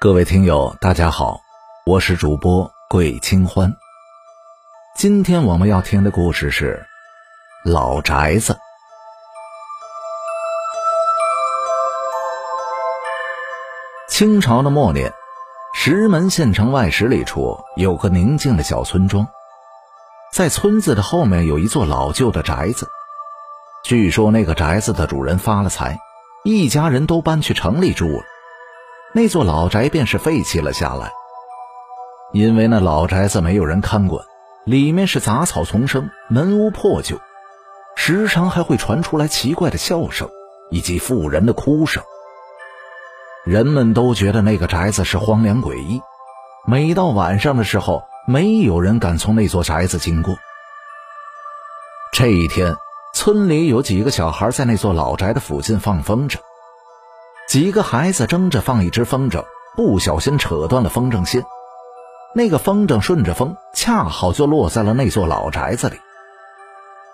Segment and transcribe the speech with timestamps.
[0.00, 1.40] 各位听友，大家好，
[1.86, 3.72] 我是主播桂清欢。
[4.96, 6.84] 今天我们要听的故事是
[7.70, 8.52] 《老宅子》。
[14.08, 15.14] 清朝的末年，
[15.72, 19.26] 石门县城外十里处有个宁静的小村庄，
[20.32, 22.88] 在村子的后面有一座老旧的宅子。
[23.84, 25.98] 据说那个宅子的主人发了财，
[26.44, 28.24] 一家人都搬去城里住了。
[29.14, 31.12] 那座老宅便是废弃了下来，
[32.32, 34.24] 因为那老宅子没有人看管，
[34.64, 37.20] 里面是杂草丛生，门屋破旧，
[37.94, 40.30] 时常还会传出来奇怪的笑声
[40.70, 42.02] 以及妇人的哭声。
[43.44, 46.00] 人们都觉得那个宅子是荒凉诡异，
[46.66, 50.36] 每到晚上的时候，没有人敢从那座宅子经过。
[52.12, 52.76] 这一天，
[53.24, 56.38] 村里有几个小孩在那座老宅的附近放风筝。
[57.48, 59.44] 几个孩子争着放一只风筝，
[59.76, 61.44] 不小心扯断了风筝线。
[62.34, 65.94] 那个风筝顺着风，恰好就落在了那座老宅子里。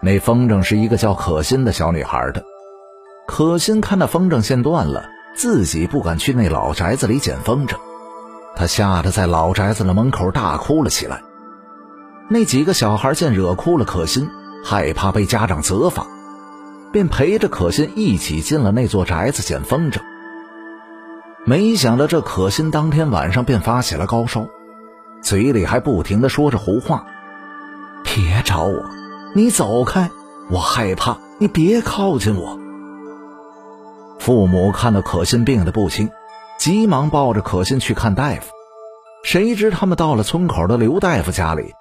[0.00, 2.42] 那风筝是一个叫可心的小女孩的。
[3.26, 5.04] 可心看到风筝线断了，
[5.36, 7.76] 自己不敢去那老宅子里捡风筝，
[8.56, 11.20] 她吓得在老宅子的门口大哭了起来。
[12.30, 14.30] 那几个小孩见惹哭了可心，
[14.62, 16.06] 害怕被家长责罚，
[16.92, 20.00] 便陪着可心一起进了那座宅子捡风筝。
[21.46, 24.46] 没想到这可心当天晚上便发起了高烧，
[25.22, 27.06] 嘴里还不停的说着胡话
[28.04, 28.84] ：“别找我，
[29.34, 30.10] 你走开，
[30.50, 32.58] 我害怕，你别靠近我。”
[34.20, 36.10] 父母看到可心病得不轻，
[36.58, 38.50] 急忙抱着可心去看大夫。
[39.22, 41.72] 谁知他们到了村口的刘大夫家里，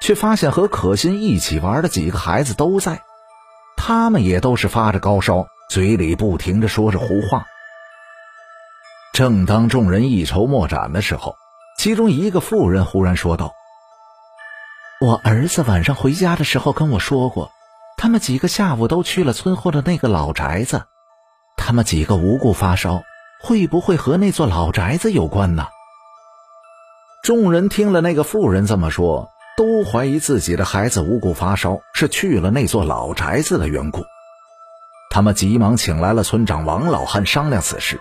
[0.00, 3.02] 却发现和可心一起玩的几个孩子都在，
[3.76, 7.46] 他们也都是发着高烧，嘴里不停的说着胡话。
[9.12, 11.34] 正当众人一筹莫展的时候，
[11.76, 13.52] 其中一个妇人忽然说道
[15.00, 17.50] ：“我儿子晚上回家的时候跟我说过，
[17.96, 20.84] 他们几个下午都去了村后的那个老宅子。
[21.56, 23.02] 他们几个无故发烧，
[23.42, 25.66] 会不会和那座老宅子有关呢？”
[27.24, 29.28] 众人听了那个妇人这么说，
[29.58, 34.04] 都怀疑自己的孩子无故发烧是去了那座老宅子的缘故。
[35.10, 37.98] 他们急忙请来了村长王老汉商量此事。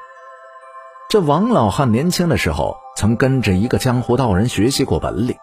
[1.09, 5.35] 这王老汉年轻的时候，曾跟着一个江湖道人学习过本领，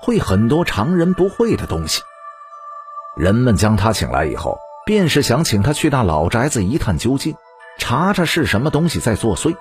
[0.00, 2.02] 会很多常人不会的东西。
[3.16, 7.36] 人们将他请来以后，便是想请他去那老宅子一探究竟，
[7.78, 9.54] 查查是什么东西在作祟。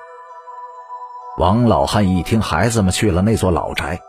[1.37, 3.99] 王老汉一听孩子们去了那座老宅，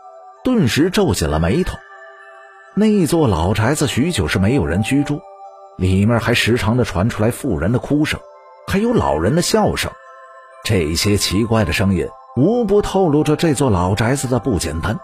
[0.43, 1.77] 顿时皱紧了眉头。
[2.75, 5.21] 那座老宅子许久是没有人居住，
[5.77, 8.19] 里面还时常的传出来妇人的哭声，
[8.65, 9.91] 还有老人的笑声。
[10.63, 14.99] 这些奇怪的声音，无不透露着这座老宅子的不简单。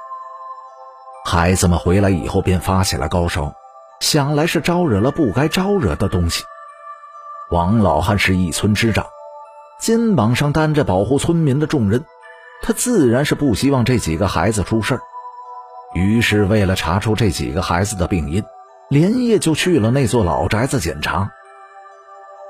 [1.26, 3.54] 孩子们回来以后便发起了高烧，
[4.00, 6.44] 想来是招惹了不该招惹的东西。
[7.52, 9.06] 王老汉是一村之长，
[9.80, 12.04] 肩膀上担着保护村民的重任，
[12.64, 15.02] 他自然是不希望这几个孩子出事儿。
[15.94, 18.44] 于是，为了查出这几个孩子的病因，
[18.90, 21.32] 连夜就去了那座老宅子检查。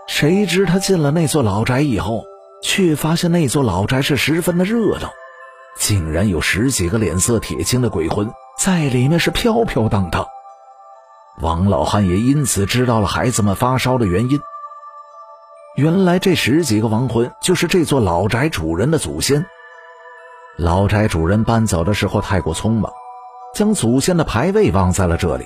[0.08, 2.24] 谁知他进了那座老宅以后，
[2.62, 5.10] 却发现那座老宅是十分的热闹，
[5.78, 10.26] 竟然有十几个脸色铁青的鬼魂在里面是飘飘荡荡。
[11.42, 14.40] 王老汉也因此知道了孩子们发烧的原因。
[15.78, 19.46] 原来这十几个亡魂就是这座老宅主人的祖先。
[20.58, 22.92] 老宅主人搬走的时候太过匆忙，
[23.54, 25.46] 将祖先的牌位忘在了这里。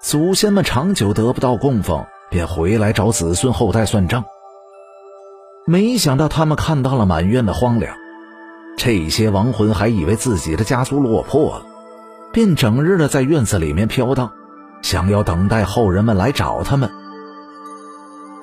[0.00, 4.24] 祖先们长久得不到供奉，便回来找子孙后代算账。
[5.66, 7.96] 没想到他们看到了满院的荒凉，
[8.76, 11.66] 这些亡魂还以为自己的家族落魄了，
[12.32, 14.30] 便整日的在院子里面飘荡，
[14.82, 16.88] 想要等待后人们来找他们。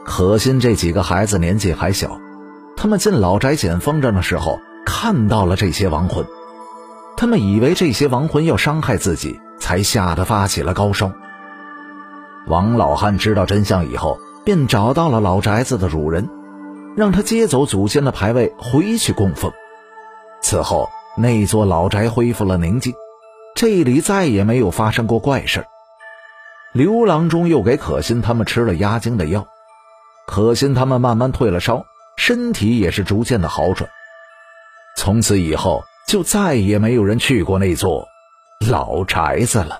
[0.06, 2.20] 可心这几个孩子年纪还小，
[2.76, 6.26] 他们进老宅捡风筝的时候看到了这些亡魂，
[7.24, 11.10] 他们以为这些亡魂要伤害自己，才吓得发起了高烧。
[12.48, 16.30] 王老汉知道真相以后，便找到了老宅子的主人。
[16.98, 19.54] 让他接走祖先的牌位回去供奉。
[20.42, 22.94] 此后，那座老宅恢复了宁静，
[23.56, 25.66] 这里再也没有发生过怪事。
[26.74, 29.48] 刘郎中又给可心他们吃了压惊的药，
[30.28, 31.86] 可心他们慢慢退了烧，
[32.18, 33.90] 身体也是逐渐的好转。
[34.98, 38.08] 从此以后，就再也没有人去过那座
[38.70, 39.80] 老宅子了。